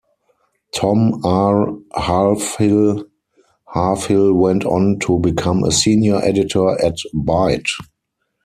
Tom 0.71 1.23
R. 1.23 1.77
Halfhill: 1.93 3.05
Halfhill 3.67 4.33
went 4.35 4.65
on 4.65 4.97
to 5.01 5.19
become 5.19 5.63
a 5.63 5.71
senior 5.71 6.15
editor 6.23 6.71
at 6.83 6.97
"Byte". 7.13 7.69